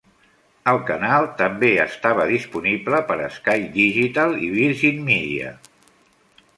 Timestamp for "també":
1.41-1.69